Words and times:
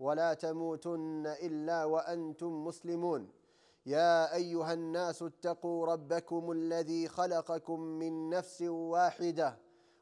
ولا 0.00 0.34
تموتن 0.34 1.26
إلا 1.26 1.84
وأنتم 1.84 2.64
مسلمون. 2.64 3.28
يا 3.86 4.34
أيها 4.34 4.72
الناس 4.72 5.22
اتقوا 5.22 5.86
ربكم 5.86 6.52
الذي 6.52 7.08
خلقكم 7.08 7.80
من 7.80 8.30
نفس 8.30 8.62
واحدة 8.62 9.58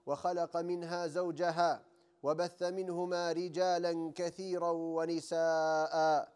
وخلق 0.06 0.56
منها 0.56 1.06
زوجها 1.06 1.82
وبث 2.22 2.62
منهما 2.62 3.32
رجالا 3.32 4.12
كثيرا 4.14 4.70
ونساء. 4.70 6.28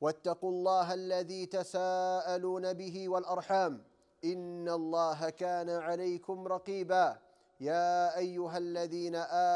واتقوا 0.00 0.50
الله 0.50 0.94
الذي 0.94 1.46
تساءلون 1.46 2.72
به 2.72 3.08
والأرحام. 3.08 3.82
إن 4.24 4.68
الله 4.68 5.30
كان 5.30 5.70
عليكم 5.70 6.46
رقيبا. 6.46 7.25
يا 7.60 8.18
أيها 8.18 8.58
الذين 8.58 9.14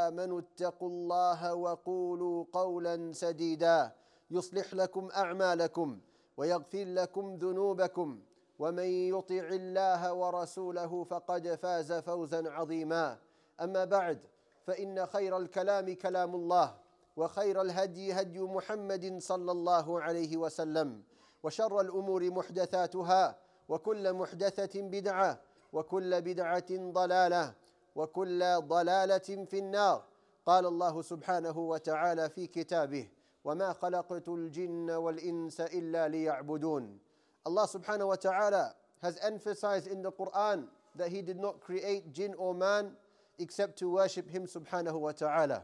آمنوا 0.08 0.40
اتقوا 0.40 0.88
الله 0.88 1.54
وقولوا 1.54 2.44
قولا 2.52 3.12
سديدا. 3.12 3.92
يصلح 4.30 4.74
لكم 4.74 5.08
أعمالكم 5.16 6.00
ويغفر 6.36 6.84
لكم 6.84 7.34
ذنوبكم. 7.34 8.20
ومن 8.58 8.84
يطع 8.84 9.48
الله 9.48 10.12
ورسوله 10.12 11.04
فقد 11.04 11.54
فاز 11.54 11.92
فوزا 11.92 12.50
عظيما. 12.50 13.18
أما 13.60 13.84
بعد 13.84 14.18
فإن 14.66 15.06
خير 15.06 15.36
الكلام 15.36 15.94
كلام 15.94 16.34
الله 16.34 16.74
وخير 17.16 17.60
الهدي 17.60 18.12
هدي 18.12 18.40
محمد 18.40 19.18
صلى 19.18 19.52
الله 19.52 20.00
عليه 20.00 20.36
وسلم 20.36 21.02
وشر 21.42 21.80
الأمور 21.80 22.30
محدثاتها 22.30 23.38
وكل 23.68 24.12
محدثة 24.12 24.80
بدعة 24.82 25.40
وكل 25.72 26.20
بدعة 26.22 26.70
ضلالة 26.70 27.54
وكل 27.99 28.61
ضلاله 28.61 29.45
في 29.45 29.59
النار 29.59 30.03
قال 30.45 30.65
الله 30.65 31.01
سبحانه 31.01 31.57
وتعالى 31.57 32.29
في 32.29 32.47
كتابه 32.47 33.07
وما 33.43 33.73
خلقت 33.73 34.29
الجن 34.29 34.91
والانس 34.91 35.61
الا 35.61 36.07
ليعبدون 36.07 36.99
Allah 37.47 37.67
subhanahu 37.67 38.07
wa 38.07 38.15
ta'ala 38.15 38.73
has 39.03 39.17
emphasized 39.21 39.85
in 39.87 40.01
the 40.01 40.11
Quran 40.11 40.65
that 40.95 41.09
He 41.11 41.21
did 41.21 41.37
not 41.37 41.61
create 41.61 42.11
jinn 42.11 42.33
or 42.37 42.55
man 42.55 42.91
except 43.37 43.77
to 43.79 43.89
worship 43.89 44.29
Him 44.29 44.45
subhanahu 44.47 44.99
wa 44.99 45.11
ta'ala. 45.11 45.61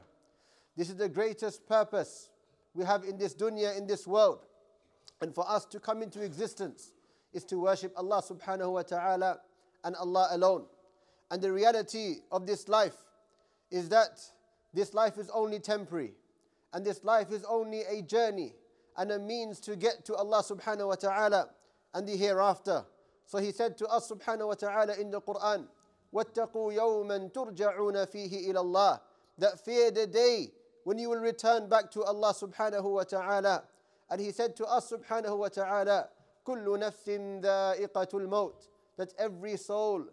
This 0.77 0.89
is 0.89 0.95
the 0.95 1.09
greatest 1.09 1.67
purpose 1.67 2.29
we 2.73 2.85
have 2.85 3.03
in 3.03 3.17
this 3.17 3.33
dunya, 3.33 3.77
in 3.77 3.87
this 3.87 4.05
world. 4.05 4.45
And 5.21 5.33
for 5.33 5.49
us 5.49 5.65
to 5.65 5.79
come 5.79 6.01
into 6.01 6.21
existence 6.21 6.93
is 7.33 7.43
to 7.45 7.57
worship 7.59 7.93
Allah 7.97 8.21
subhanahu 8.21 8.73
wa 8.73 8.81
ta'ala 8.83 9.39
and 9.83 9.95
Allah 9.95 10.27
alone. 10.31 10.65
And 11.29 11.41
the 11.41 11.51
reality 11.51 12.17
of 12.31 12.45
this 12.45 12.67
life 12.67 12.95
is 13.69 13.89
that 13.89 14.19
this 14.73 14.93
life 14.93 15.17
is 15.17 15.29
only 15.33 15.59
temporary. 15.59 16.13
And 16.73 16.85
this 16.85 17.03
life 17.03 17.31
is 17.31 17.43
only 17.45 17.81
a 17.83 18.01
journey 18.01 18.53
and 18.97 19.11
a 19.11 19.19
means 19.19 19.59
to 19.61 19.75
get 19.75 20.05
to 20.05 20.15
Allah 20.15 20.43
subhanahu 20.43 20.87
wa 20.87 20.95
ta'ala 20.95 21.49
and 21.93 22.07
the 22.07 22.15
hereafter. 22.15 22.85
So 23.25 23.37
he 23.37 23.51
said 23.51 23.77
to 23.77 23.87
us 23.87 24.11
subhanahu 24.11 24.47
wa 24.47 24.53
ta'ala 24.53 24.95
in 24.99 25.11
the 25.11 25.21
Quran, 25.21 25.67
وَاتَّقُوا 26.13 26.75
يَوْمًا 26.75 27.31
تُرْجَعُونَ 27.31 28.07
فِيهِ 28.11 28.49
إِلَى 28.49 28.55
اللَّهِ 28.55 28.99
That 29.37 29.63
fear 29.63 29.91
the 29.91 30.07
day 30.07 30.51
when 30.83 30.97
you 30.97 31.09
will 31.09 31.19
return 31.19 31.69
back 31.69 31.89
to 31.91 32.03
Allah 32.03 32.33
subhanahu 32.33 32.83
wa 32.83 33.03
ta'ala. 33.03 33.63
And 34.09 34.19
he 34.19 34.31
said 34.31 34.55
to 34.57 34.65
us 34.65 34.91
subhanahu 34.91 35.37
wa 35.37 35.47
ta'ala, 35.47 36.09
كُلُّ 36.45 36.65
نَفْسٍ 36.65 37.41
ذَائِقَةُ 37.41 38.11
الْمَوْتِ 38.11 38.67
That 38.97 39.13
every 39.17 39.55
soul 39.57 40.05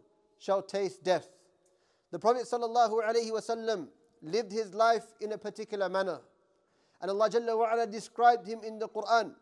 shall 0.43 0.62
taste 0.62 1.03
death. 1.05 1.28
The 2.11 2.19
Prophet 2.19 2.44
sallallahu 2.44 3.03
alayhi 3.05 3.31
wasallam 3.31 3.89
lived 4.22 4.53
his 4.53 4.75
life 4.75 5.05
in 5.21 5.33
a 5.33 5.39
particular 5.39 5.89
manner. 5.89 6.21
And 7.00 7.11
Allah 7.11 7.31
Jalla 7.31 7.56
wa 7.56 7.72
ala 7.72 7.87
described 7.87 8.47
him 8.47 8.61
in 8.66 8.78
the 8.78 8.89
Quran. 8.89 9.33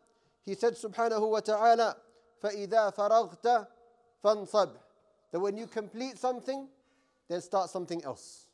He 0.45 0.55
said 0.55 0.75
subhanahu 0.75 1.31
wa 1.31 1.41
ta'ala, 1.41 1.97
فَإِذَا 2.43 2.95
فَرَغْتَ 2.95 3.67
فَانْصَبْ 4.23 4.71
That 5.33 5.41
when 5.41 5.57
you 5.57 5.67
complete 5.67 6.19
something, 6.19 6.69
then 7.29 7.41
start 7.41 7.71
something 7.71 8.05
else. 8.05 8.47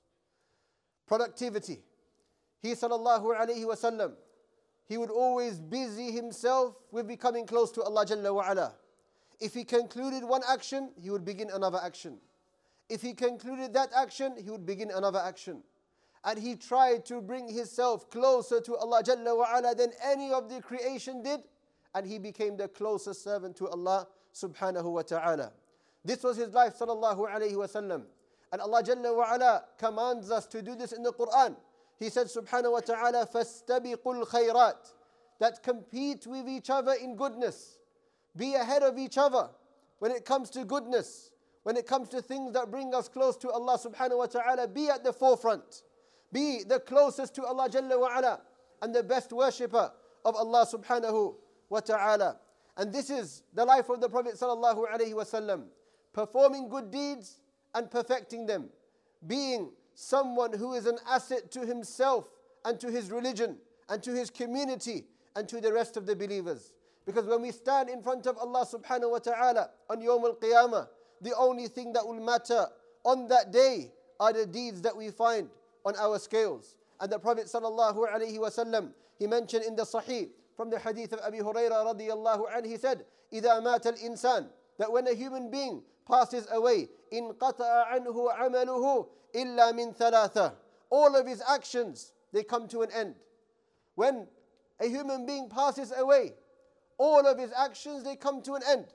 Productivity. 1.06 1.80
He 2.60 2.72
sallallahu 2.72 3.36
alayhi 3.36 3.64
wasallam, 3.64 4.12
he 4.86 4.96
would 4.96 5.10
always 5.10 5.58
busy 5.58 6.12
himself 6.12 6.76
with 6.90 7.08
becoming 7.08 7.46
close 7.46 7.72
to 7.72 7.82
Allah 7.82 8.06
Jalla 8.06 8.34
wa 8.34 8.50
ala. 8.50 8.74
If 9.40 9.54
he 9.54 9.64
concluded 9.64 10.22
one 10.22 10.42
action, 10.48 10.90
he 11.00 11.10
would 11.10 11.24
begin 11.24 11.50
another 11.50 11.80
action. 11.82 12.18
If 12.88 13.02
he 13.02 13.14
concluded 13.14 13.72
that 13.74 13.90
action, 13.96 14.34
he 14.42 14.50
would 14.50 14.66
begin 14.66 14.90
another 14.90 15.18
action. 15.18 15.62
And 16.24 16.38
he 16.38 16.54
tried 16.54 17.04
to 17.06 17.20
bring 17.20 17.48
himself 17.48 18.10
closer 18.10 18.60
to 18.60 18.76
Allah 18.76 19.02
Jalla 19.02 19.36
wa 19.36 19.46
ala 19.56 19.74
than 19.74 19.92
any 20.04 20.32
of 20.32 20.48
the 20.48 20.60
creation 20.60 21.22
did. 21.22 21.40
And 21.94 22.06
he 22.06 22.18
became 22.18 22.56
the 22.56 22.68
closest 22.68 23.24
servant 23.24 23.56
to 23.56 23.68
Allah 23.68 24.06
subhanahu 24.34 24.84
wa 24.84 25.02
ta'ala. 25.02 25.52
This 26.04 26.22
was 26.22 26.36
his 26.36 26.52
life, 26.52 26.78
sallallahu 26.78 27.28
alayhi 27.28 27.54
wasallam. 27.54 28.04
And 28.52 28.60
Allah 28.60 28.82
Jalla 28.82 29.16
wa 29.16 29.34
ala 29.34 29.64
commands 29.78 30.30
us 30.30 30.46
to 30.46 30.62
do 30.62 30.74
this 30.74 30.92
in 30.92 31.02
the 31.02 31.12
Quran. 31.12 31.56
He 31.98 32.10
said, 32.10 32.26
subhanahu 32.26 32.72
wa 32.72 32.80
ta'ala, 32.80 33.26
فَاسْتَبِقُوا 33.26 34.24
الْخَيْرَاتِ 34.24 34.92
That 35.38 35.62
compete 35.62 36.26
with 36.26 36.48
each 36.48 36.70
other 36.70 36.92
in 36.92 37.16
goodness. 37.16 37.78
Be 38.36 38.54
ahead 38.54 38.82
of 38.82 38.98
each 38.98 39.18
other 39.18 39.48
when 39.98 40.10
it 40.10 40.24
comes 40.24 40.50
to 40.50 40.64
goodness. 40.64 41.30
When 41.67 41.75
it 41.75 41.85
comes 41.85 42.07
to 42.09 42.21
things 42.21 42.53
that 42.53 42.71
bring 42.71 42.93
us 42.95 43.09
close 43.09 43.35
to 43.43 43.49
Allah 43.49 43.77
subhanahu 43.77 44.19
wa 44.19 44.27
ta'ala, 44.27 44.69
be 44.69 44.87
at 44.87 45.03
the 45.03 45.11
forefront. 45.11 45.83
Be 46.31 46.63
the 46.63 46.79
closest 46.79 47.35
to 47.35 47.43
Allah 47.43 47.67
Jalla 47.67 47.99
wa 47.99 48.17
ala 48.17 48.39
and 48.81 48.95
the 48.95 49.03
best 49.03 49.33
worshipper 49.33 49.91
of 50.23 50.35
Allah 50.37 50.65
subhanahu 50.65 51.35
wa 51.69 51.79
ta'ala. 51.81 52.37
And 52.77 52.93
this 52.93 53.09
is 53.09 53.43
the 53.53 53.65
life 53.65 53.89
of 53.89 53.99
the 53.99 54.07
Prophet 54.07 54.35
sallallahu 54.35 54.85
alaihi 54.89 55.11
wasallam, 55.11 55.65
performing 56.13 56.69
good 56.69 56.89
deeds 56.89 57.41
and 57.75 57.91
perfecting 57.91 58.45
them, 58.45 58.69
being 59.27 59.71
someone 59.93 60.53
who 60.53 60.73
is 60.73 60.85
an 60.85 60.99
asset 61.05 61.51
to 61.51 61.65
himself 61.65 62.29
and 62.63 62.79
to 62.79 62.89
his 62.89 63.11
religion 63.11 63.57
and 63.89 64.01
to 64.03 64.13
his 64.13 64.29
community 64.29 65.03
and 65.35 65.49
to 65.49 65.59
the 65.59 65.73
rest 65.73 65.97
of 65.97 66.05
the 66.05 66.15
believers. 66.15 66.71
Because 67.05 67.25
when 67.25 67.41
we 67.41 67.51
stand 67.51 67.89
in 67.89 68.01
front 68.01 68.25
of 68.25 68.37
Allah 68.37 68.65
subhanahu 68.65 69.11
wa 69.11 69.19
ta'ala 69.19 69.69
on 69.89 69.99
Yawm 69.99 70.23
al 70.23 70.35
Qiyamah, 70.35 70.87
the 71.20 71.34
only 71.36 71.68
thing 71.68 71.92
that 71.92 72.06
will 72.06 72.20
matter 72.20 72.66
on 73.04 73.28
that 73.28 73.52
day 73.52 73.92
are 74.20 74.32
the 74.32 74.46
deeds 74.46 74.82
that 74.82 74.96
we 74.96 75.10
find 75.10 75.48
on 75.84 75.94
our 75.96 76.18
scales. 76.18 76.76
And 77.00 77.10
the 77.10 77.18
Prophet 77.18 77.46
sallallahu 77.46 78.06
alaihi 78.12 78.38
wasallam, 78.38 78.90
he 79.18 79.26
mentioned 79.26 79.64
in 79.64 79.76
the 79.76 79.82
Sahih 79.82 80.28
from 80.56 80.70
the 80.70 80.78
hadith 80.78 81.12
of 81.12 81.20
Abi 81.20 81.38
Hurairah 81.38 81.94
radiallahu 81.94 82.52
anhu, 82.52 82.66
he 82.66 82.76
said, 82.76 83.04
إِذَا 83.32 83.62
مَاتَ 83.62 83.86
الْإِنسان 83.86 84.48
That 84.78 84.92
when 84.92 85.06
a 85.08 85.14
human 85.14 85.50
being 85.50 85.82
passes 86.06 86.46
away, 86.52 86.88
انقطع 87.12 87.86
عنه 87.92 88.32
عمله 88.32 89.06
إلا 89.34 89.72
من 89.72 89.96
ثلاثة 89.96 90.52
All 90.90 91.16
of 91.16 91.26
his 91.26 91.42
actions, 91.48 92.12
they 92.32 92.42
come 92.42 92.68
to 92.68 92.82
an 92.82 92.90
end. 92.92 93.14
When 93.94 94.26
a 94.78 94.86
human 94.88 95.26
being 95.26 95.48
passes 95.48 95.92
away, 95.96 96.34
all 96.98 97.26
of 97.26 97.38
his 97.38 97.50
actions, 97.52 98.04
they 98.04 98.16
come 98.16 98.42
to 98.42 98.54
an 98.54 98.62
end. 98.68 98.86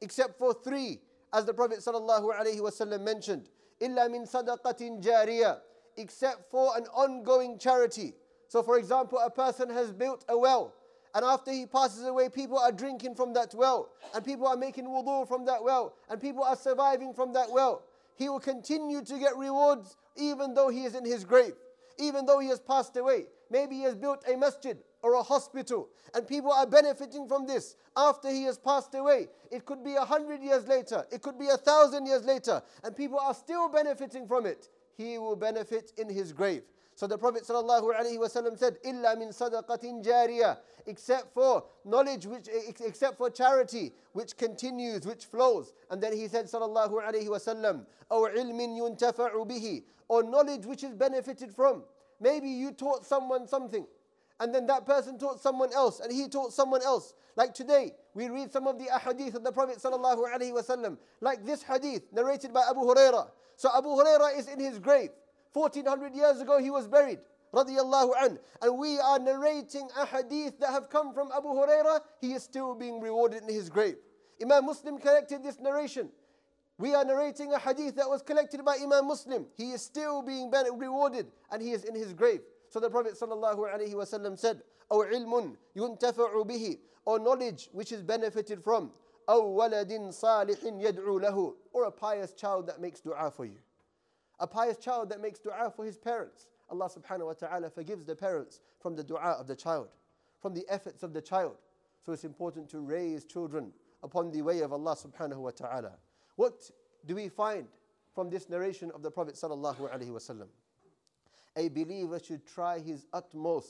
Except 0.00 0.38
for 0.38 0.52
three, 0.52 1.00
as 1.32 1.44
the 1.44 1.54
Prophet 1.54 1.78
sallallahu 1.78 2.34
alaihi 2.34 2.60
wasallam 2.60 3.02
mentioned. 3.02 3.48
إلا 3.80 4.08
من 4.08 4.26
صدقة 4.26 5.00
جارية 5.02 5.60
Except 5.96 6.50
for 6.50 6.76
an 6.76 6.84
ongoing 6.94 7.58
charity. 7.58 8.14
So 8.48 8.62
for 8.62 8.78
example, 8.78 9.18
a 9.18 9.30
person 9.30 9.70
has 9.70 9.92
built 9.92 10.24
a 10.28 10.38
well 10.38 10.74
and 11.16 11.24
after 11.24 11.50
he 11.50 11.64
passes 11.64 12.04
away, 12.04 12.28
people 12.28 12.58
are 12.58 12.70
drinking 12.70 13.14
from 13.14 13.32
that 13.32 13.54
well, 13.54 13.88
and 14.14 14.22
people 14.22 14.46
are 14.46 14.56
making 14.56 14.84
wudu 14.84 15.26
from 15.26 15.46
that 15.46 15.64
well, 15.64 15.94
and 16.10 16.20
people 16.20 16.44
are 16.44 16.54
surviving 16.54 17.14
from 17.14 17.32
that 17.32 17.50
well. 17.50 17.84
He 18.16 18.28
will 18.28 18.38
continue 18.38 19.02
to 19.02 19.18
get 19.18 19.34
rewards 19.34 19.96
even 20.16 20.52
though 20.52 20.68
he 20.68 20.84
is 20.84 20.94
in 20.94 21.06
his 21.06 21.24
grave, 21.24 21.54
even 21.98 22.26
though 22.26 22.38
he 22.38 22.48
has 22.48 22.60
passed 22.60 22.98
away. 22.98 23.28
Maybe 23.50 23.76
he 23.76 23.82
has 23.84 23.94
built 23.94 24.24
a 24.30 24.36
masjid 24.36 24.76
or 25.03 25.13
a 25.13 25.23
hospital, 25.23 25.89
and 26.13 26.27
people 26.27 26.51
are 26.51 26.65
benefiting 26.67 27.27
from 27.27 27.45
this 27.45 27.75
after 27.95 28.29
he 28.29 28.43
has 28.43 28.57
passed 28.57 28.93
away. 28.95 29.27
It 29.51 29.65
could 29.65 29.83
be 29.83 29.95
a 29.95 30.05
hundred 30.05 30.41
years 30.41 30.67
later, 30.67 31.05
it 31.11 31.21
could 31.21 31.39
be 31.39 31.47
a 31.47 31.57
thousand 31.57 32.05
years 32.05 32.23
later, 32.23 32.61
and 32.83 32.95
people 32.95 33.19
are 33.19 33.33
still 33.33 33.69
benefiting 33.69 34.27
from 34.27 34.45
it. 34.45 34.69
He 34.97 35.17
will 35.17 35.35
benefit 35.35 35.93
in 35.97 36.09
his 36.09 36.33
grave. 36.33 36.63
So 36.95 37.07
the 37.07 37.17
Prophet 37.17 37.43
ﷺ 37.43 38.57
said, 38.59 38.77
"Illa 38.83 39.15
min 39.15 39.29
sadaqatin 39.29 40.03
jariyah," 40.03 40.59
except 40.85 41.33
for 41.33 41.63
knowledge, 41.85 42.27
which 42.27 42.47
except 42.79 43.17
for 43.17 43.29
charity, 43.29 43.93
which 44.11 44.37
continues, 44.37 45.07
which 45.07 45.25
flows. 45.25 45.73
And 45.89 46.03
then 46.03 46.13
he 46.13 46.27
said, 46.27 46.45
"Sallallahu 46.45 47.01
alaihi 47.01 47.27
wasallam, 47.27 47.85
or 48.09 48.29
ilmin 48.29 48.77
yuntafa'u 48.77 49.47
bihi," 49.49 49.83
or 50.09 50.21
knowledge 50.21 50.65
which 50.65 50.83
is 50.83 50.93
benefited 50.93 51.55
from. 51.55 51.83
Maybe 52.19 52.49
you 52.49 52.71
taught 52.71 53.05
someone 53.05 53.47
something, 53.47 53.87
and 54.41 54.53
then 54.53 54.67
that 54.67 54.85
person 54.85 55.17
taught 55.17 55.39
someone 55.39 55.71
else, 55.71 56.01
and 56.01 56.11
he 56.11 56.27
taught 56.27 56.51
someone 56.51 56.81
else. 56.81 57.13
Like 57.37 57.53
today, 57.53 57.93
we 58.13 58.27
read 58.27 58.51
some 58.51 58.67
of 58.67 58.77
the 58.77 58.85
ahadith 58.85 59.35
of 59.35 59.43
the 59.43 59.51
Prophet 59.51 59.77
sallallahu 59.77 60.27
alaihi 60.33 60.51
wasallam, 60.51 60.97
like 61.21 61.45
this 61.45 61.63
hadith 61.63 62.03
narrated 62.11 62.51
by 62.53 62.63
Abu 62.69 62.81
Huraira. 62.81 63.29
So 63.55 63.69
Abu 63.73 63.87
Huraira 63.87 64.37
is 64.37 64.47
in 64.47 64.59
his 64.59 64.79
grave. 64.79 65.11
1400 65.53 66.13
years 66.13 66.41
ago 66.41 66.59
he 66.59 66.69
was 66.69 66.87
buried 66.87 67.19
radiallahu 67.53 68.11
an. 68.21 68.39
And 68.61 68.77
we 68.77 68.99
are 68.99 69.19
narrating 69.19 69.87
a 69.97 70.05
hadith 70.05 70.59
that 70.59 70.69
have 70.71 70.89
come 70.89 71.13
from 71.13 71.29
Abu 71.35 71.49
Huraira. 71.49 72.01
He 72.19 72.33
is 72.33 72.43
still 72.43 72.75
being 72.75 72.99
rewarded 72.99 73.43
in 73.43 73.49
his 73.49 73.69
grave. 73.69 73.95
Imam 74.41 74.65
Muslim 74.65 74.97
collected 74.97 75.43
this 75.43 75.59
narration. 75.59 76.09
We 76.77 76.95
are 76.95 77.05
narrating 77.05 77.53
a 77.53 77.59
hadith 77.59 77.95
that 77.95 78.09
was 78.09 78.23
collected 78.23 78.65
by 78.65 78.77
Imam 78.81 79.07
Muslim. 79.07 79.45
He 79.55 79.71
is 79.71 79.83
still 79.83 80.23
being 80.23 80.49
rewarded 80.49 81.27
and 81.51 81.61
he 81.61 81.71
is 81.71 81.83
in 81.83 81.93
his 81.93 82.13
grave. 82.13 82.41
So 82.70 82.80
the 82.80 82.90
Prophet 82.90 83.14
ﷺ 83.14 84.38
said, 84.38 84.62
أو 84.90 85.02
علم 85.04 85.56
ينتفع 85.76 86.42
به 86.46 86.78
or 87.04 87.18
knowledge 87.18 87.68
which 87.72 87.92
is 87.92 88.02
benefited 88.02 88.62
from 88.62 88.90
أو 89.28 89.54
ولد 89.56 90.10
صالح 90.10 90.62
يدعو 90.62 91.20
له 91.20 91.54
or 91.72 91.84
a 91.84 91.90
pious 91.90 92.32
child 92.32 92.66
that 92.66 92.80
makes 92.80 93.00
dua 93.00 93.30
for 93.30 93.44
you. 93.44 93.58
A 94.38 94.46
pious 94.46 94.76
child 94.76 95.08
that 95.08 95.20
makes 95.20 95.38
dua 95.38 95.72
for 95.74 95.84
his 95.84 95.96
parents. 95.96 96.46
Allah 96.70 96.88
subhanahu 96.88 97.26
wa 97.26 97.32
ta'ala 97.32 97.70
forgives 97.70 98.04
the 98.04 98.14
parents 98.14 98.60
from 98.80 98.96
the 98.96 99.02
dua 99.02 99.36
of 99.38 99.46
the 99.46 99.56
child, 99.56 99.88
from 100.40 100.54
the 100.54 100.64
efforts 100.68 101.02
of 101.02 101.12
the 101.12 101.22
child. 101.22 101.56
So 102.04 102.12
it's 102.12 102.24
important 102.24 102.68
to 102.70 102.80
raise 102.80 103.24
children 103.24 103.72
upon 104.02 104.30
the 104.30 104.42
way 104.42 104.60
of 104.60 104.72
Allah 104.72 104.96
subhanahu 104.96 105.38
wa 105.38 105.50
ta'ala. 105.50 105.92
What 106.36 106.70
do 107.06 107.14
we 107.14 107.28
find 107.28 107.66
from 108.14 108.30
this 108.30 108.48
narration 108.48 108.90
of 108.92 109.02
the 109.02 109.10
Prophet 109.10 109.34
sallallahu 109.34 109.92
alaihi 109.92 110.10
wasallam? 110.10 110.48
A 111.55 111.69
believer 111.69 112.19
should 112.19 112.45
try 112.45 112.79
his 112.79 113.05
utmost, 113.13 113.69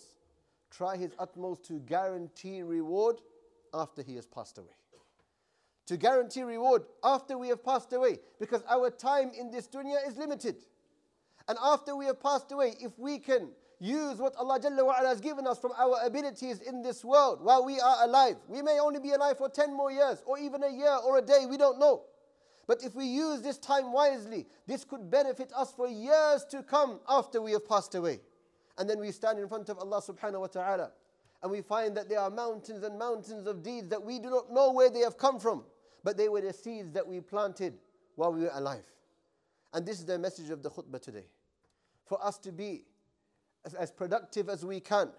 try 0.69 0.97
his 0.97 1.11
utmost 1.17 1.63
to 1.65 1.79
guarantee 1.79 2.61
reward 2.61 3.17
after 3.73 4.03
he 4.03 4.15
has 4.15 4.27
passed 4.27 4.57
away 4.57 4.73
to 5.91 5.97
guarantee 5.97 6.43
reward 6.43 6.83
after 7.03 7.37
we 7.37 7.49
have 7.49 7.65
passed 7.65 7.91
away 7.91 8.17
because 8.39 8.63
our 8.69 8.89
time 8.89 9.29
in 9.37 9.51
this 9.51 9.67
dunya 9.67 9.97
is 10.07 10.15
limited. 10.15 10.55
And 11.49 11.57
after 11.61 11.97
we 11.97 12.05
have 12.05 12.21
passed 12.21 12.49
away, 12.53 12.75
if 12.79 12.97
we 12.97 13.19
can 13.19 13.49
use 13.77 14.17
what 14.17 14.33
Allah 14.37 14.57
Jalla 14.57 15.05
has 15.05 15.19
given 15.19 15.45
us 15.45 15.59
from 15.59 15.73
our 15.77 15.97
abilities 16.05 16.61
in 16.61 16.81
this 16.81 17.03
world 17.03 17.43
while 17.43 17.65
we 17.65 17.77
are 17.81 18.05
alive, 18.05 18.37
we 18.47 18.61
may 18.61 18.79
only 18.79 19.01
be 19.01 19.11
alive 19.11 19.37
for 19.37 19.49
10 19.49 19.75
more 19.75 19.91
years 19.91 20.23
or 20.25 20.39
even 20.39 20.63
a 20.63 20.69
year 20.69 20.95
or 21.05 21.17
a 21.17 21.21
day, 21.21 21.45
we 21.49 21.57
don't 21.57 21.77
know. 21.77 22.03
But 22.67 22.83
if 22.83 22.95
we 22.95 23.05
use 23.05 23.41
this 23.41 23.57
time 23.57 23.91
wisely, 23.91 24.47
this 24.67 24.83
could 24.83 25.09
benefit 25.09 25.51
us 25.55 25.73
for 25.73 25.87
years 25.87 26.45
to 26.51 26.63
come 26.63 26.99
after 27.09 27.41
we 27.41 27.51
have 27.53 27.67
passed 27.67 27.95
away. 27.95 28.19
And 28.77 28.89
then 28.89 28.99
we 28.99 29.11
stand 29.11 29.39
in 29.39 29.47
front 29.47 29.69
of 29.69 29.79
Allah 29.79 30.01
subhanahu 30.01 30.39
wa 30.41 30.47
ta'ala 30.47 30.91
and 31.43 31.51
we 31.51 31.61
find 31.61 31.97
that 31.97 32.07
there 32.07 32.19
are 32.19 32.29
mountains 32.29 32.83
and 32.83 32.97
mountains 32.97 33.47
of 33.47 33.63
deeds 33.63 33.87
that 33.89 34.01
we 34.01 34.19
do 34.19 34.29
not 34.29 34.51
know 34.51 34.71
where 34.71 34.89
they 34.89 34.99
have 34.99 35.17
come 35.17 35.39
from, 35.39 35.63
but 36.03 36.15
they 36.17 36.29
were 36.29 36.41
the 36.41 36.53
seeds 36.53 36.91
that 36.91 37.07
we 37.07 37.19
planted 37.19 37.73
while 38.15 38.31
we 38.31 38.41
were 38.41 38.51
alive. 38.53 38.83
And 39.73 39.85
this 39.85 39.99
is 39.99 40.05
the 40.05 40.19
message 40.19 40.49
of 40.49 40.61
the 40.61 40.69
khutbah 40.69 41.01
today. 41.01 41.25
For 42.05 42.23
us 42.23 42.37
to 42.39 42.51
be 42.51 42.83
as, 43.65 43.73
as 43.73 43.91
productive 43.91 44.49
as 44.49 44.65
we 44.65 44.79
can 44.79 45.09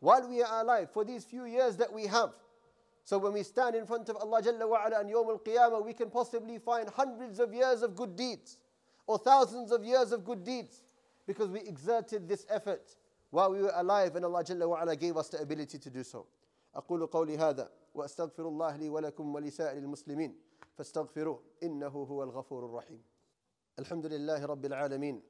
while 0.00 0.26
we 0.28 0.42
are 0.42 0.62
alive 0.62 0.90
for 0.90 1.04
these 1.04 1.24
few 1.24 1.44
years 1.44 1.76
that 1.76 1.92
we 1.92 2.06
have. 2.06 2.30
So 3.07 3.17
when 3.17 3.33
we 3.33 3.43
stand 3.43 3.75
in 3.75 3.85
front 3.85 4.09
of 4.09 4.15
Allah 4.17 4.41
Jalla 4.41 4.61
wa'ala 4.61 5.01
and 5.01 5.09
Yawm 5.09 5.29
al-Qiyamah, 5.29 5.85
we 5.85 5.93
can 5.93 6.09
possibly 6.09 6.57
find 6.57 6.89
hundreds 6.89 7.39
of 7.39 7.53
years 7.53 7.81
of 7.81 7.95
good 7.95 8.15
deeds 8.15 8.57
or 9.07 9.17
thousands 9.17 9.71
of 9.71 9.83
years 9.83 10.11
of 10.11 10.23
good 10.23 10.43
deeds 10.43 10.81
because 11.27 11.49
we 11.49 11.59
exerted 11.61 12.27
this 12.29 12.45
effort 12.49 12.95
while 13.31 13.51
we 13.51 13.61
were 13.61 13.73
alive 13.75 14.15
and 14.15 14.23
Allah 14.25 14.43
Jalla 14.43 14.67
wa'ala 14.77 14.97
gave 14.99 15.17
us 15.17 15.29
the 15.29 15.39
ability 15.39 15.77
to 15.79 15.89
do 15.89 16.03
so. 16.03 16.25
أقول 16.75 17.05
قولي 17.07 17.37
هذا 17.37 17.69
وأستغفر 17.95 18.47
الله 18.47 18.75
لي 18.75 18.89
ولكم 18.89 19.35
ولسائر 19.35 19.77
المسلمين 19.77 20.35
فاستغفروه 20.77 21.43
إنه 21.63 21.87
هو 21.87 22.23
الغفور 22.23 22.65
الرحيم 22.65 23.01
الحمد 23.79 24.05
لله 24.05 24.45
رب 24.45 24.65
العالمين 24.65 25.21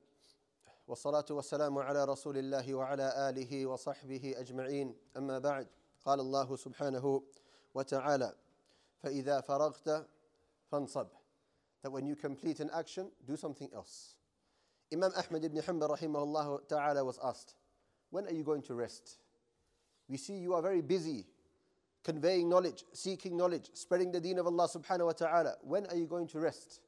والصلاة 0.87 1.25
والسلام 1.29 1.77
على 1.79 2.05
رسول 2.05 2.37
الله 2.37 2.73
وعلى 2.73 3.29
آله 3.29 3.65
وصحبه 3.65 4.33
أجمعين 4.37 4.95
أما 5.17 5.39
بعد 5.39 5.67
قال 6.05 6.19
الله 6.19 6.55
سبحانه 6.55 7.21
وتعالى 7.73 8.33
فإذا 9.03 9.41
فرغت 9.41 10.07
فانصب 10.71 11.07
that 11.81 11.91
when 11.91 12.05
you 12.05 12.15
complete 12.15 12.59
an 12.59 12.69
action 12.73 13.11
do 13.27 13.35
something 13.35 13.69
else 13.73 14.15
Imam 14.93 15.11
Ahmad 15.17 15.43
ibn 15.43 15.61
Hanbal 15.61 15.97
rahimahullah 15.97 16.67
ta'ala 16.67 17.03
was 17.03 17.19
asked 17.23 17.55
When 18.13 18.27
are 18.27 18.31
you 18.33 18.43
going 18.43 18.61
to 18.63 18.75
rest? 18.75 19.17
We 20.07 20.17
see 20.17 20.33
you 20.33 20.53
are 20.53 20.61
very 20.61 20.81
busy 20.81 21.25
conveying 22.03 22.47
knowledge, 22.47 22.83
seeking 22.93 23.35
knowledge, 23.35 23.69
spreading 23.73 24.11
the 24.11 24.19
deen 24.19 24.37
of 24.37 24.45
Allah 24.45 24.67
subhanahu 24.67 25.05
wa 25.07 25.11
ta'ala. 25.13 25.55
When 25.61 25.87
are 25.87 25.95
you 25.95 26.05
going 26.05 26.27
to 26.27 26.39
rest? 26.39 26.81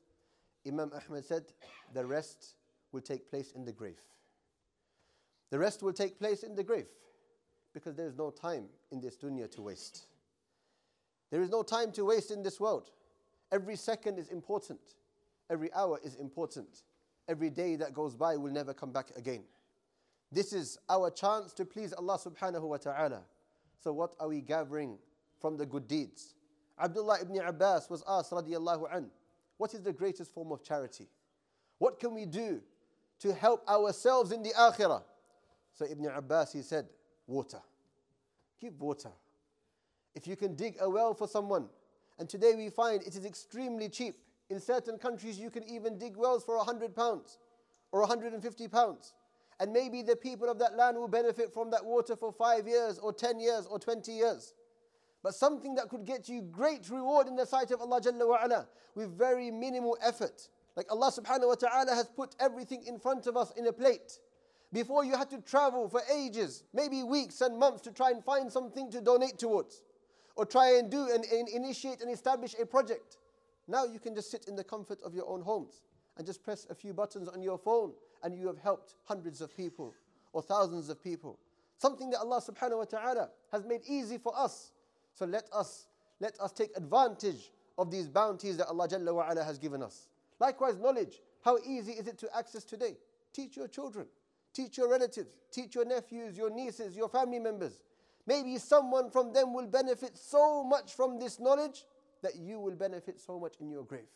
Imam 0.67 0.91
Ahmad 0.93 1.25
said, 1.25 1.45
The 1.93 2.05
rest 2.05 2.55
will 2.91 3.01
take 3.01 3.29
place 3.29 3.53
in 3.53 3.65
the 3.65 3.71
grave. 3.71 3.99
The 5.49 5.57
rest 5.57 5.81
will 5.81 5.93
take 5.93 6.19
place 6.19 6.43
in 6.43 6.53
the 6.53 6.63
grave 6.63 6.87
because 7.73 7.95
there 7.95 8.07
is 8.07 8.15
no 8.15 8.29
time 8.29 8.65
in 8.91 8.99
this 9.01 9.17
dunya 9.17 9.49
to 9.55 9.61
waste. 9.63 10.05
There 11.30 11.42
is 11.42 11.50
no 11.50 11.62
time 11.62 11.92
to 11.92 12.04
waste 12.04 12.30
in 12.30 12.42
this 12.42 12.60
world. 12.60 12.90
Every 13.52 13.76
second 13.76 14.18
is 14.18 14.28
important, 14.28 14.80
every 15.48 15.72
hour 15.72 15.98
is 16.04 16.16
important. 16.16 16.82
Every 17.28 17.50
day 17.50 17.76
that 17.76 17.94
goes 17.94 18.16
by 18.16 18.36
will 18.36 18.50
never 18.50 18.74
come 18.74 18.90
back 18.90 19.12
again. 19.14 19.44
This 20.32 20.52
is 20.52 20.78
our 20.88 21.10
chance 21.10 21.52
to 21.54 21.64
please 21.64 21.92
Allah 21.92 22.18
subhanahu 22.18 22.62
wa 22.62 22.76
ta'ala. 22.76 23.20
So, 23.78 23.92
what 23.92 24.14
are 24.18 24.28
we 24.28 24.40
gathering 24.40 24.98
from 25.40 25.56
the 25.56 25.64
good 25.64 25.86
deeds? 25.86 26.34
Abdullah 26.78 27.20
ibn 27.22 27.38
Abbas 27.38 27.88
was 27.88 28.02
asked, 28.08 28.32
radiallahu 28.32 28.94
an, 28.94 29.10
what 29.58 29.74
is 29.74 29.82
the 29.82 29.92
greatest 29.92 30.32
form 30.32 30.50
of 30.50 30.64
charity? 30.64 31.06
What 31.78 32.00
can 32.00 32.14
we 32.14 32.26
do 32.26 32.60
to 33.20 33.32
help 33.32 33.68
ourselves 33.68 34.32
in 34.32 34.42
the 34.42 34.50
akhirah? 34.50 35.02
So, 35.74 35.86
Ibn 35.86 36.06
Abbas, 36.06 36.52
he 36.52 36.62
said, 36.62 36.86
water. 37.26 37.60
Give 38.60 38.78
water. 38.80 39.10
If 40.14 40.26
you 40.26 40.36
can 40.36 40.54
dig 40.54 40.76
a 40.80 40.88
well 40.88 41.14
for 41.14 41.28
someone, 41.28 41.68
and 42.18 42.28
today 42.28 42.54
we 42.54 42.68
find 42.68 43.02
it 43.02 43.16
is 43.16 43.24
extremely 43.24 43.88
cheap. 43.88 44.16
In 44.50 44.60
certain 44.60 44.98
countries, 44.98 45.38
you 45.38 45.50
can 45.50 45.64
even 45.64 45.96
dig 45.98 46.16
wells 46.16 46.44
for 46.44 46.56
100 46.56 46.94
pounds 46.94 47.38
or 47.92 48.00
150 48.00 48.68
pounds. 48.68 49.14
And 49.60 49.72
maybe 49.72 50.02
the 50.02 50.16
people 50.16 50.48
of 50.48 50.58
that 50.58 50.76
land 50.76 50.96
will 50.96 51.08
benefit 51.08 51.52
from 51.52 51.70
that 51.70 51.84
water 51.84 52.16
for 52.16 52.32
five 52.32 52.66
years 52.66 52.98
or 52.98 53.12
10 53.12 53.38
years 53.38 53.66
or 53.66 53.78
20 53.78 54.10
years. 54.10 54.54
But 55.22 55.34
something 55.34 55.74
that 55.74 55.88
could 55.88 56.04
get 56.04 56.28
you 56.28 56.42
great 56.42 56.88
reward 56.90 57.28
in 57.28 57.36
the 57.36 57.46
sight 57.46 57.70
of 57.70 57.80
Allah 57.80 58.00
Jalla 58.00 58.26
wa'ala 58.26 58.66
with 58.94 59.16
very 59.16 59.50
minimal 59.50 59.98
effort. 60.02 60.48
Like 60.76 60.90
Allah 60.90 61.12
subhanahu 61.12 61.48
wa 61.48 61.54
ta'ala 61.54 61.94
has 61.94 62.06
put 62.08 62.34
everything 62.40 62.84
in 62.86 62.98
front 62.98 63.26
of 63.26 63.36
us 63.36 63.52
in 63.56 63.66
a 63.66 63.72
plate. 63.72 64.18
Before 64.72 65.04
you 65.04 65.16
had 65.16 65.28
to 65.30 65.38
travel 65.38 65.88
for 65.88 66.00
ages, 66.12 66.64
maybe 66.72 67.02
weeks 67.02 67.40
and 67.40 67.58
months 67.58 67.82
to 67.82 67.90
try 67.90 68.10
and 68.10 68.24
find 68.24 68.50
something 68.50 68.90
to 68.92 69.00
donate 69.00 69.38
towards. 69.38 69.82
Or 70.36 70.46
try 70.46 70.78
and 70.78 70.90
do 70.90 71.08
and, 71.12 71.24
and 71.24 71.48
initiate 71.48 72.00
and 72.00 72.10
establish 72.10 72.54
a 72.60 72.66
project. 72.66 73.18
Now 73.68 73.84
you 73.84 73.98
can 73.98 74.14
just 74.14 74.30
sit 74.30 74.46
in 74.48 74.56
the 74.56 74.64
comfort 74.64 74.98
of 75.04 75.14
your 75.14 75.28
own 75.28 75.42
homes 75.42 75.82
and 76.16 76.26
just 76.26 76.42
press 76.42 76.66
a 76.70 76.74
few 76.74 76.92
buttons 76.92 77.28
on 77.28 77.42
your 77.42 77.58
phone 77.58 77.92
and 78.22 78.34
you 78.34 78.46
have 78.46 78.58
helped 78.58 78.94
hundreds 79.04 79.40
of 79.40 79.56
people 79.56 79.94
or 80.32 80.42
thousands 80.42 80.88
of 80.88 81.02
people. 81.02 81.38
Something 81.76 82.10
that 82.10 82.18
Allah 82.18 82.42
subhanahu 82.42 82.78
wa 82.78 82.84
ta'ala 82.84 83.30
has 83.52 83.64
made 83.64 83.80
easy 83.88 84.18
for 84.18 84.36
us. 84.36 84.72
So 85.14 85.24
let 85.24 85.44
us 85.52 85.86
let 86.20 86.38
us 86.38 86.52
take 86.52 86.76
advantage 86.76 87.50
of 87.78 87.90
these 87.90 88.08
bounties 88.08 88.58
that 88.58 88.66
Allah 88.66 88.86
Jalla 88.86 89.14
wa 89.14 89.30
ala 89.30 89.42
has 89.42 89.58
given 89.58 89.82
us. 89.82 90.08
Likewise, 90.38 90.76
knowledge. 90.78 91.20
How 91.42 91.58
easy 91.66 91.92
is 91.92 92.06
it 92.06 92.18
to 92.18 92.36
access 92.36 92.64
today? 92.64 92.96
Teach 93.32 93.56
your 93.56 93.68
children, 93.68 94.06
teach 94.52 94.76
your 94.76 94.90
relatives, 94.90 95.30
teach 95.50 95.74
your 95.74 95.86
nephews, 95.86 96.36
your 96.36 96.50
nieces, 96.50 96.94
your 96.94 97.08
family 97.08 97.38
members. 97.38 97.80
Maybe 98.26 98.58
someone 98.58 99.10
from 99.10 99.32
them 99.32 99.54
will 99.54 99.66
benefit 99.66 100.16
so 100.16 100.62
much 100.62 100.94
from 100.94 101.18
this 101.18 101.40
knowledge 101.40 101.84
that 102.22 102.36
you 102.36 102.60
will 102.60 102.74
benefit 102.74 103.20
so 103.20 103.38
much 103.38 103.54
in 103.60 103.70
your 103.70 103.84
grave. 103.84 104.08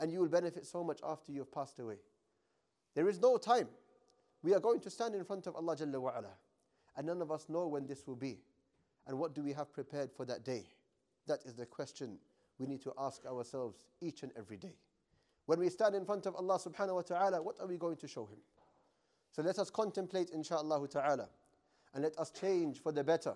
And 0.00 0.12
you 0.12 0.20
will 0.20 0.28
benefit 0.28 0.66
so 0.66 0.84
much 0.84 1.00
after 1.06 1.32
you 1.32 1.40
have 1.40 1.52
passed 1.52 1.78
away. 1.78 1.96
There 2.94 3.08
is 3.08 3.20
no 3.20 3.36
time. 3.36 3.68
We 4.42 4.54
are 4.54 4.60
going 4.60 4.80
to 4.80 4.90
stand 4.90 5.14
in 5.14 5.24
front 5.24 5.46
of 5.46 5.56
Allah 5.56 5.76
Jalla 5.76 5.94
wa'ala. 5.94 6.30
And 6.96 7.06
none 7.06 7.22
of 7.22 7.30
us 7.30 7.46
know 7.48 7.66
when 7.66 7.86
this 7.86 8.06
will 8.06 8.16
be. 8.16 8.38
And 9.06 9.18
what 9.18 9.34
do 9.34 9.42
we 9.42 9.52
have 9.52 9.72
prepared 9.72 10.12
for 10.12 10.24
that 10.26 10.44
day? 10.44 10.64
That 11.26 11.40
is 11.44 11.54
the 11.54 11.66
question 11.66 12.18
we 12.58 12.66
need 12.66 12.82
to 12.82 12.92
ask 12.98 13.24
ourselves 13.24 13.76
each 14.00 14.22
and 14.22 14.32
every 14.36 14.56
day. 14.56 14.74
When 15.46 15.60
we 15.60 15.70
stand 15.70 15.94
in 15.94 16.04
front 16.04 16.26
of 16.26 16.34
Allah 16.34 16.58
subhanahu 16.58 16.96
wa 16.96 17.02
ta'ala, 17.02 17.40
what 17.40 17.58
are 17.60 17.66
we 17.66 17.76
going 17.76 17.96
to 17.96 18.08
show 18.08 18.26
Him? 18.26 18.38
So 19.30 19.42
let 19.42 19.58
us 19.58 19.70
contemplate, 19.70 20.32
inshaAllah 20.32 20.90
ta'ala, 20.90 21.28
and 21.98 22.04
let 22.04 22.16
us 22.16 22.30
change 22.30 22.80
for 22.80 22.92
the 22.92 23.02
better, 23.02 23.34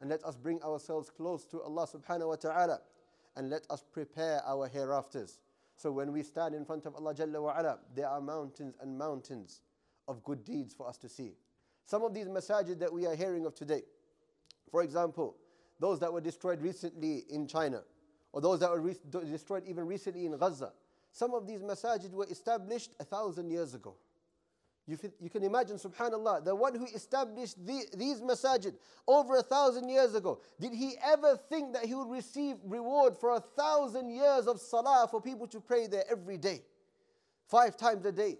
and 0.00 0.08
let 0.08 0.24
us 0.24 0.34
bring 0.34 0.62
ourselves 0.62 1.10
close 1.10 1.44
to 1.44 1.60
Allah 1.60 1.86
subhanahu 1.86 2.28
wa 2.28 2.36
ta'ala, 2.36 2.80
and 3.36 3.50
let 3.50 3.66
us 3.68 3.84
prepare 3.92 4.40
our 4.46 4.70
hereafters. 4.70 5.36
So 5.76 5.92
when 5.92 6.10
we 6.10 6.22
stand 6.22 6.54
in 6.54 6.64
front 6.64 6.86
of 6.86 6.94
Allah 6.94 7.14
Jalla 7.14 7.42
wa 7.42 7.54
ala, 7.58 7.78
there 7.94 8.08
are 8.08 8.22
mountains 8.22 8.74
and 8.80 8.96
mountains 8.96 9.60
of 10.08 10.24
good 10.24 10.46
deeds 10.46 10.72
for 10.72 10.88
us 10.88 10.96
to 10.96 11.10
see. 11.10 11.34
Some 11.84 12.02
of 12.02 12.14
these 12.14 12.26
masajid 12.26 12.78
that 12.78 12.90
we 12.90 13.04
are 13.04 13.14
hearing 13.14 13.44
of 13.44 13.54
today, 13.54 13.82
for 14.70 14.82
example, 14.82 15.36
those 15.78 16.00
that 16.00 16.10
were 16.10 16.22
destroyed 16.22 16.62
recently 16.62 17.24
in 17.28 17.46
China, 17.46 17.82
or 18.32 18.40
those 18.40 18.60
that 18.60 18.70
were 18.70 18.80
re- 18.80 18.96
destroyed 19.30 19.64
even 19.66 19.86
recently 19.86 20.24
in 20.24 20.34
Gaza, 20.38 20.72
some 21.12 21.34
of 21.34 21.46
these 21.46 21.60
masajid 21.60 22.12
were 22.12 22.26
established 22.30 22.92
a 22.98 23.04
thousand 23.04 23.50
years 23.50 23.74
ago. 23.74 23.94
You, 24.90 24.98
you 25.20 25.30
can 25.30 25.44
imagine, 25.44 25.76
subhanAllah, 25.76 26.44
the 26.44 26.52
one 26.52 26.74
who 26.74 26.84
established 26.86 27.64
the, 27.64 27.84
these 27.96 28.20
masajid 28.20 28.74
over 29.06 29.36
a 29.36 29.42
thousand 29.42 29.88
years 29.88 30.16
ago, 30.16 30.40
did 30.58 30.72
he 30.72 30.94
ever 31.04 31.36
think 31.36 31.74
that 31.74 31.84
he 31.84 31.94
would 31.94 32.10
receive 32.10 32.56
reward 32.64 33.16
for 33.16 33.36
a 33.36 33.40
thousand 33.40 34.10
years 34.10 34.48
of 34.48 34.58
salah 34.58 35.06
for 35.08 35.20
people 35.20 35.46
to 35.46 35.60
pray 35.60 35.86
there 35.86 36.02
every 36.10 36.36
day? 36.36 36.62
Five 37.46 37.76
times 37.76 38.04
a 38.04 38.10
day. 38.10 38.38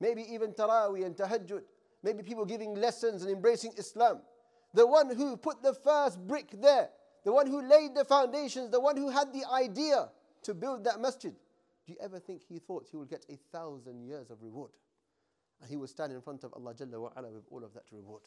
Maybe 0.00 0.22
even 0.32 0.52
taraweeh 0.52 1.06
and 1.06 1.14
tahajjud. 1.14 1.62
Maybe 2.02 2.24
people 2.24 2.44
giving 2.44 2.74
lessons 2.74 3.22
and 3.22 3.30
embracing 3.30 3.74
Islam. 3.78 4.18
The 4.72 4.84
one 4.84 5.14
who 5.14 5.36
put 5.36 5.62
the 5.62 5.74
first 5.74 6.18
brick 6.26 6.60
there, 6.60 6.88
the 7.24 7.32
one 7.32 7.46
who 7.46 7.62
laid 7.62 7.94
the 7.94 8.04
foundations, 8.04 8.72
the 8.72 8.80
one 8.80 8.96
who 8.96 9.10
had 9.10 9.32
the 9.32 9.44
idea 9.48 10.08
to 10.42 10.54
build 10.54 10.82
that 10.84 11.00
masjid. 11.00 11.36
Do 11.86 11.92
you 11.92 11.98
ever 12.02 12.18
think 12.18 12.42
he 12.48 12.58
thought 12.58 12.84
he 12.90 12.96
would 12.96 13.10
get 13.10 13.24
a 13.30 13.36
thousand 13.52 14.02
years 14.02 14.28
of 14.30 14.42
reward? 14.42 14.72
And 15.64 15.70
he 15.70 15.78
will 15.78 15.86
stand 15.86 16.12
in 16.12 16.20
front 16.20 16.44
of 16.44 16.52
Allah 16.52 16.74
Jalla 16.74 17.00
wa 17.00 17.08
ala 17.16 17.32
with 17.32 17.46
all 17.50 17.64
of 17.64 17.72
that 17.72 17.84
reward. 17.90 18.20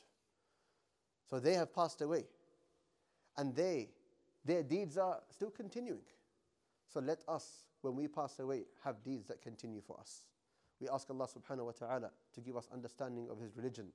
So 1.30 1.40
they 1.40 1.54
have 1.54 1.72
passed 1.72 2.02
away. 2.02 2.24
And 3.38 3.56
they, 3.56 3.90
their 4.44 4.64
deeds 4.64 4.98
are 4.98 5.20
still 5.30 5.52
continuing. 5.52 6.02
So 6.92 7.00
let 7.00 7.20
us, 7.28 7.66
when 7.82 7.96
we 7.96 8.08
pass 8.08 8.40
away, 8.40 8.64
have 8.84 9.04
deeds 9.04 9.28
that 9.28 9.44
continue 9.44 9.82
for 9.86 10.00
us. 10.00 10.26
We 10.82 10.90
ask 10.90 11.08
Allah 11.12 11.28
subhanahu 11.28 11.66
wa 11.66 11.74
ta'ala 11.74 12.10
to 12.34 12.42
give 12.42 12.58
us 12.58 12.68
understanding 12.74 13.28
of 13.30 13.40
His 13.40 13.56
religion 13.56 13.90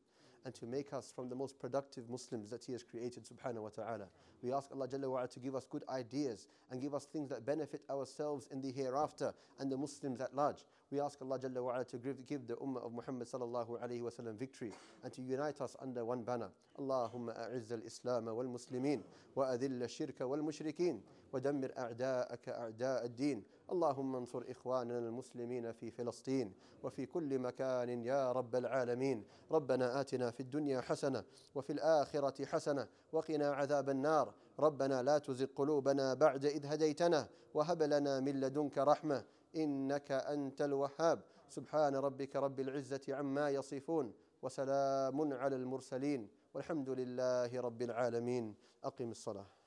and 0.46 0.56
to 0.56 0.66
make 0.66 0.94
us 0.94 1.12
from 1.14 1.28
the 1.28 1.36
most 1.36 1.60
productive 1.60 2.10
Muslims 2.10 2.50
that 2.50 2.64
He 2.64 2.72
has 2.72 2.84
created, 2.84 3.26
subhanahu 3.26 3.64
wa 3.64 3.70
ta'ala. 3.70 4.06
We 4.42 4.54
ask 4.54 4.70
Allah 4.72 4.88
Jalla 4.88 5.10
wa 5.12 5.26
to 5.26 5.40
give 5.40 5.56
us 5.56 5.66
good 5.66 5.84
ideas 5.90 6.48
and 6.72 6.82
give 6.82 6.94
us 6.94 7.06
things 7.06 7.30
that 7.30 7.46
benefit 7.46 7.82
ourselves 7.90 8.48
in 8.52 8.62
the 8.62 8.72
hereafter 8.72 9.34
and 9.60 9.72
the 9.72 9.78
Muslims 9.78 10.22
at 10.22 10.34
large. 10.36 10.64
We 10.92 11.02
ask 11.02 11.22
Allah 11.22 11.40
Jalla 11.40 11.64
wa 11.64 11.84
to 11.84 11.98
give, 11.98 12.26
give 12.28 12.48
the 12.48 12.56
Ummah 12.56 12.86
of 12.86 12.94
Muhammad 12.94 13.28
sallallahu 13.28 13.82
alayhi 13.84 14.02
wa 14.02 14.10
sallam 14.10 14.38
victory 14.38 14.72
and 15.04 15.12
to 15.12 15.22
unite 15.22 15.60
us 15.60 15.76
under 15.82 16.06
one 16.06 16.24
banner. 16.24 16.50
Allahumma 16.80 17.36
a'izz 17.50 17.72
al-Islam 17.74 18.26
wal-Muslimin 18.28 19.04
wa 19.36 19.48
adhill 19.48 19.82
al-shirka 19.82 20.28
wal-mushrikeen 20.28 21.02
ودمر 21.34 21.72
أعداءك 21.78 22.50
أعداء 22.50 23.06
الدين 23.06 23.44
اللهم 23.71 24.17
انصر 24.17 24.45
إخواننا 24.49 24.99
المسلمين 24.99 25.73
في 25.73 25.91
فلسطين 25.91 26.55
وفي 26.83 27.07
كل 27.07 27.39
مكان 27.39 28.03
يا 28.05 28.33
رب 28.33 28.57
العالمين. 28.57 29.25
ربنا 29.51 30.01
آتنا 30.01 30.31
في 30.31 30.41
الدنيا 30.41 30.81
حسنة 30.81 31.25
وفي 31.55 31.73
الآخرة 31.73 32.45
حسنة 32.45 32.89
وقنا 33.13 33.49
عذاب 33.49 33.91
النار. 33.91 34.35
ربنا 34.59 35.03
لا 35.03 35.19
تزغ 35.19 35.47
قلوبنا 35.57 36.15
بعد 36.15 36.45
إذ 36.45 36.67
هديتنا 36.67 37.29
وهب 37.55 37.83
لنا 37.83 38.21
من 38.21 38.41
لدنك 38.41 38.79
رحمة 38.79 39.25
إنك 39.57 40.13
أنت 40.13 40.63
الوهاب. 40.63 41.23
سبحان 41.49 41.97
ربك 41.97 42.37
رب 42.37 42.61
العزة 42.61 43.01
عما 43.09 43.51
يصفون 43.51 44.13
وسلام 44.43 45.33
على 45.33 45.57
المرسلين 45.57 46.29
والحمد 46.55 46.91
لله 46.91 47.61
رب 47.61 47.83
العالمين. 47.83 48.55
أقم 48.85 49.11
الصلاة. 49.11 49.62